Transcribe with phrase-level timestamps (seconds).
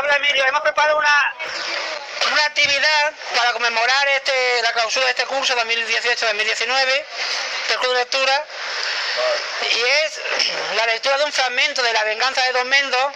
[0.00, 0.16] Habla
[0.48, 1.34] hemos preparado una,
[2.32, 7.04] una actividad para conmemorar este, la clausura de este curso 2018-2019
[7.68, 8.46] del Club de Lectura
[9.60, 10.20] y es
[10.74, 13.12] la lectura de un fragmento de La venganza de Don Mendo,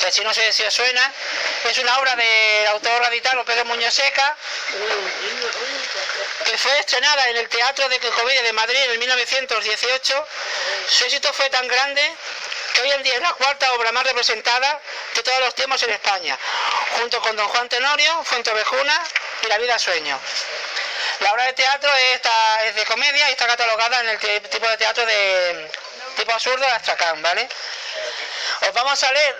[0.00, 1.12] que si no sé si suena,
[1.68, 4.36] es una obra del autor radical Pedro Muñoz Seca,
[6.44, 10.28] que fue estrenada en el Teatro de Comedia de Madrid en 1918.
[10.88, 12.14] Su éxito fue tan grande
[12.80, 14.80] hoy en día es la cuarta obra más representada
[15.14, 16.38] de todos los tiempos en España,
[16.98, 19.06] junto con Don Juan Tenorio, Fuentevejuna
[19.42, 20.18] y La vida sueño.
[21.20, 25.04] La obra de teatro es, de comedia y está catalogada en el tipo de teatro
[25.04, 25.70] de
[26.16, 27.48] tipo absurdo de Astracán, ¿vale?
[28.62, 29.36] Os vamos a leer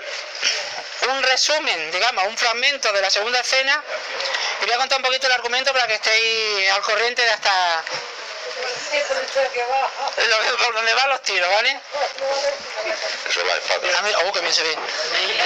[1.08, 3.82] un resumen, digamos, un fragmento de la segunda escena
[4.62, 7.84] y voy a contar un poquito el argumento para que estéis al corriente de hasta
[10.58, 11.80] por donde van los tiros, ¿vale?
[13.28, 14.16] Eso va fácil.
[14.24, 14.76] Oh, que bien se ve.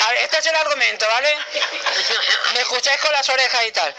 [0.02, 1.36] A ver, este es el argumento, ¿vale?
[2.54, 3.94] Me escucháis con las orejas y tal.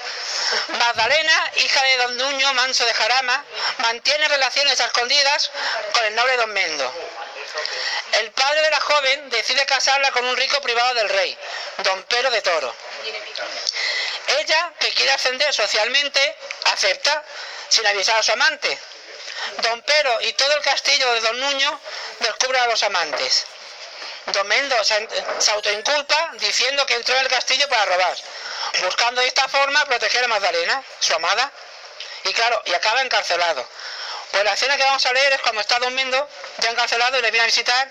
[0.80, 3.44] Magdalena, hija de don Nuño Manso de Jarama,
[3.80, 5.52] mantiene relaciones escondidas
[5.94, 6.94] con el noble don Mendo.
[8.14, 11.38] El padre de la joven decide casarla con un rico privado del rey,
[11.84, 12.74] don Pero de Toro.
[14.40, 16.36] Ella, que quiere ascender socialmente,
[16.66, 17.24] acepta
[17.70, 18.78] sin avisar a su amante.
[19.62, 21.80] Don Pero y todo el castillo de Don Nuño
[22.20, 23.46] descubren a los amantes.
[24.28, 25.08] Don Mendo se,
[25.52, 28.16] autoinculpa diciendo que entró en el castillo para robar,
[28.84, 31.52] buscando de esta forma proteger a Magdalena, su amada.
[32.24, 33.68] Y claro, y acaba encarcelado.
[34.32, 37.22] Pues la escena que vamos a leer es cuando está Don Mendo ya encarcelado y
[37.22, 37.90] le viene a visitar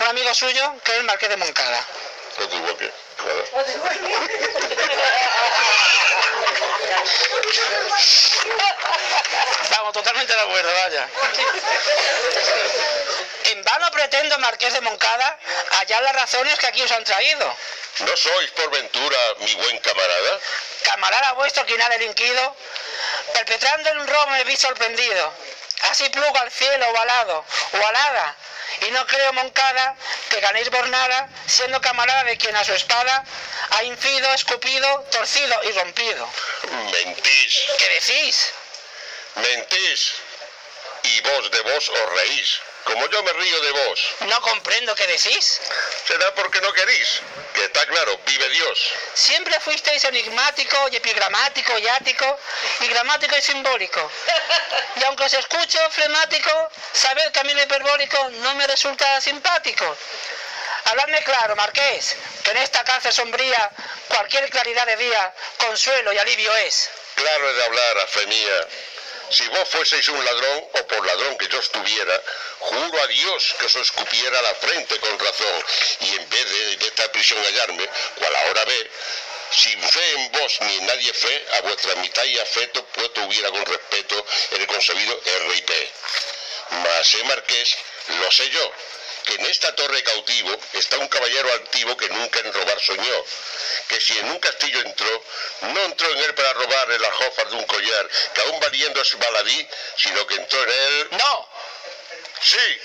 [0.00, 1.86] un amigo suyo que es el Marqués de Moncada.
[9.70, 11.08] Vamos, totalmente de acuerdo, vaya.
[13.44, 15.38] En vano pretendo, Marqués de Moncada,
[15.72, 17.56] hallar las razones que aquí os han traído.
[18.00, 20.40] ¿No sois por ventura mi buen camarada?
[20.82, 22.56] Camarada vuestro quien ha delinquido,
[23.32, 25.32] perpetrando un robo me vi sorprendido.
[25.90, 28.36] Así plugo al cielo o alado, o alada,
[28.86, 29.96] y no creo, Moncada,
[30.28, 33.24] que ganéis por nada, siendo camarada de quien a su espada
[33.70, 36.28] ha incido, escupido, torcido y rompido.
[36.92, 37.64] Mentís.
[37.78, 38.52] ¿Qué decís?
[39.36, 40.12] Mentís.
[41.06, 44.00] Y vos de vos os reís como yo me río de vos.
[44.20, 45.60] No comprendo qué decís.
[46.06, 47.20] Será porque no queréis,
[47.52, 48.92] que está claro, vive Dios.
[49.12, 52.38] Siempre fuisteis enigmático y epigramático y ático,
[52.80, 54.10] y gramático y simbólico.
[55.00, 56.70] Y aunque os escucho flemático,
[57.44, 59.96] mí lo hiperbólico no me resulta simpático.
[60.84, 63.70] Habladme claro, Marqués, que en esta cárcel sombría
[64.06, 66.88] cualquier claridad de día, consuelo y alivio es.
[67.16, 68.68] Claro he de hablar, a fe mía.
[69.30, 72.22] Si vos fueseis un ladrón, o por ladrón que yo estuviera,
[72.60, 75.64] juro a Dios que os escupiera la frente con razón,
[76.00, 78.90] y en vez de, de esta prisión hallarme, cual ahora ve,
[79.50, 83.50] sin fe en vos ni en nadie fe, a vuestra mitad y afecto puesto hubiera
[83.50, 85.70] con respeto el concebido RIP.
[86.82, 87.76] Mas, eh, Marqués,
[88.20, 88.72] lo sé yo,
[89.24, 93.24] que en esta torre cautivo está un caballero altivo que nunca en robar soñó,
[93.88, 95.24] que si en un castillo entró,
[95.62, 99.18] no entró en él para robarle las jofas de un collar, que aún valiendo es
[99.18, 101.08] baladí, sino que entró en él...
[101.12, 101.48] ¡No!
[102.40, 102.80] Sí,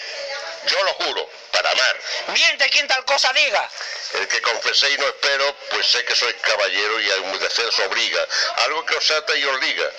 [0.68, 2.00] yo lo juro, para amar.
[2.28, 3.70] Miente quien tal cosa diga.
[4.14, 8.28] El que confeséis no espero, pues sé que sois caballero y a enmudecer os obliga,
[8.58, 9.92] algo que os ata y os liga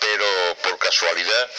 [0.00, 1.50] pero por casualidad,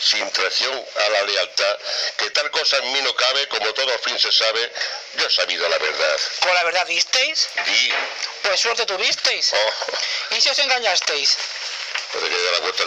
[0.00, 1.78] sin traición a la lealtad,
[2.16, 4.72] que tal cosa en mí no cabe, como todo fin se sabe,
[5.16, 6.20] yo he sabido la verdad.
[6.40, 7.48] ¿Con la verdad visteis?
[7.66, 7.92] Sí.
[8.42, 9.52] Pues suerte tuvisteis.
[9.52, 10.34] Oh.
[10.36, 11.36] ¿Y si os engañasteis?
[12.12, 12.84] Puede que la vuelta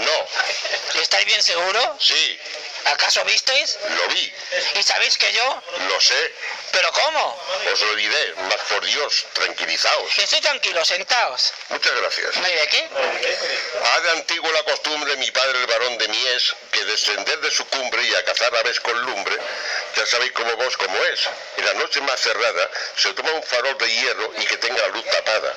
[0.00, 1.00] No.
[1.00, 1.96] ¿Estáis bien seguro?
[2.00, 2.40] Sí.
[2.84, 3.78] ¿Acaso visteis?
[3.88, 4.32] Lo vi.
[4.78, 5.62] ¿Y sabéis que yo?
[5.88, 6.34] Lo sé.
[6.72, 7.42] ¿Pero cómo?
[7.72, 10.18] Os lo diré, más por Dios, tranquilizaos.
[10.18, 11.52] Estoy tranquilo, sentaos.
[11.70, 12.36] Muchas gracias.
[12.36, 12.88] ¿No hay de qué?
[13.84, 16.54] Ha de antiguo la costumbre, mi padre el varón de Mies,
[16.98, 19.36] descender de su cumbre y a cazar aves con lumbre,
[19.94, 21.28] ya sabéis como vos cómo es.
[21.56, 24.88] En la noche más cerrada se toma un farol de hierro y que tenga la
[24.88, 25.54] luz tapada.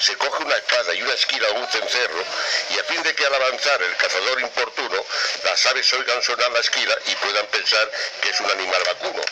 [0.00, 2.24] Se coge una espada y una esquila o un cencerro
[2.70, 5.04] y a fin de que al avanzar el cazador importuno,
[5.44, 7.90] las aves oigan sonar la esquila y puedan pensar
[8.20, 9.22] que es un animal vacuno.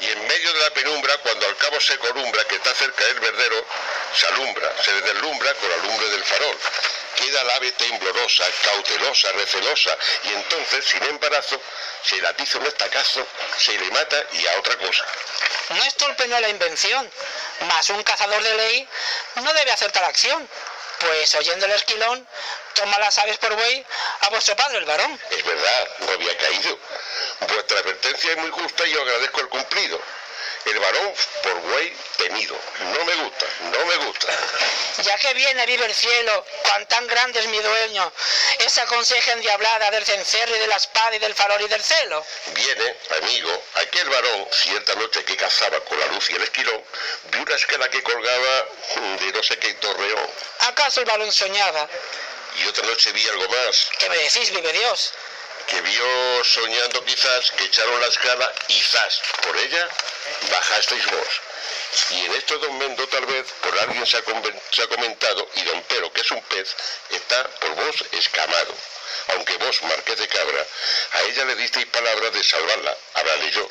[0.00, 3.20] Y en medio de la penumbra, cuando al cabo se columbra que está cerca del
[3.20, 3.66] verdero,
[4.18, 6.56] se alumbra, se deslumbra con la lumbre del farol.
[7.20, 11.60] Queda la ave temblorosa, cautelosa, recelosa, y entonces, sin embarazo,
[12.02, 13.26] se le atiza un estacazo,
[13.58, 15.04] se le mata y a otra cosa.
[15.70, 17.10] No es torpe la invención,
[17.68, 18.88] mas un cazador de ley
[19.36, 20.48] no debe hacer tal acción,
[21.00, 22.26] pues oyendo el esquilón,
[22.74, 23.84] toma las aves por buey
[24.22, 25.20] a vuestro padre, el varón.
[25.30, 26.78] Es verdad, no había caído.
[27.40, 30.00] Vuestra advertencia es muy justa y yo agradezco el cumplido.
[30.66, 32.54] El varón, por buey, temido.
[32.92, 34.28] No me gusta, no me gusta.
[35.02, 38.12] Ya que viene vive el cielo, cuán tan grande es mi dueño,
[38.58, 42.24] esa conseja endiablada del cencerro y de la espada y del farol y del celo.
[42.48, 46.84] Viene, amigo, aquel varón, cierta noche que cazaba con la luz y el esquilón,
[47.30, 48.66] vi una escala que colgaba
[49.18, 50.30] de no sé qué torreón.
[50.60, 51.88] ¿Acaso el balón soñaba?
[52.56, 55.12] Y otra noche vi algo más, ¿Qué me decís, vive Dios?
[55.66, 59.88] que vio soñando quizás que echaron la escala y zas, por ella
[60.48, 61.40] bajasteis vos.
[62.10, 64.22] Y en esto don Mendo tal vez por alguien se ha,
[64.70, 66.74] se ha comentado y don Pero, que es un pez,
[67.10, 68.74] está por vos escamado.
[69.28, 70.66] Aunque vos, Marqués de Cabra,
[71.12, 73.70] a ella le disteis palabras de salvarla, hablarle yo.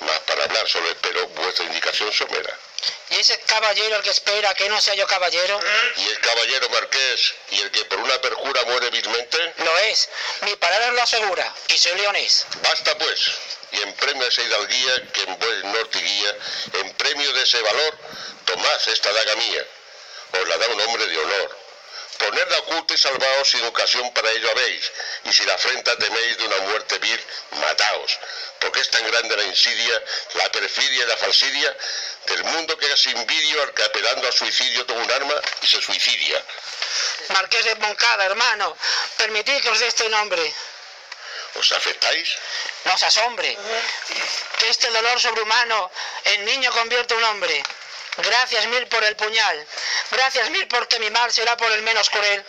[0.00, 2.58] Mas para hablar sobre el Pero, vuestra indicación somera.
[3.10, 5.60] ¿Y ese caballero el que espera que no sea yo caballero?
[5.96, 10.08] Y el caballero Marqués, y el que por una perjura muere vilmente, Lo es,
[10.40, 12.46] mi palabra lo asegura, y soy leonés.
[12.62, 13.30] Basta pues,
[13.72, 16.36] y en premio a esa hidalguía que en buen norte guía,
[16.74, 17.98] en premio de ese valor,
[18.44, 19.66] tomad esta daga mía,
[20.32, 21.62] os la da un hombre de honor.
[22.18, 24.92] Ponedla oculta y salvaos sin ocasión para ello habéis,
[25.24, 27.20] y si la afrenta teméis de una muerte vil,
[27.52, 28.18] mataos,
[28.60, 30.02] porque es tan grande la insidia,
[30.34, 31.76] la perfidia y la falsidia
[32.26, 35.80] del mundo que es invidio al que apelando al suicidio toma un arma y se
[35.82, 36.44] suicidia.
[37.30, 38.76] Marqués de Moncada, hermano,
[39.16, 40.54] permitid que os dé este nombre.
[41.54, 42.28] ¿Os afectáis?
[42.84, 43.56] No os asombre,
[44.58, 45.90] que este dolor sobrehumano
[46.24, 47.62] en niño convierte un hombre.
[48.16, 49.66] Gracias mil por el puñal,
[50.10, 52.44] gracias mil porque mi mal será por el menos cruel.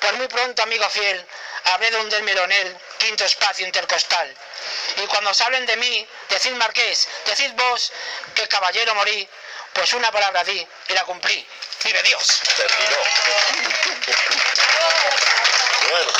[0.00, 1.26] Pues muy pronto, amigo fiel,
[1.64, 4.34] habré de hundirme en quinto espacio intercostal.
[4.96, 7.92] Y cuando os hablen de mí, decid marqués, decid vos
[8.34, 9.28] que caballero morí,
[9.72, 11.46] pues una palabra di y la cumplí.
[11.84, 12.40] ¡Vive Dios!
[12.56, 12.96] Terminó.
[15.90, 16.12] Bueno.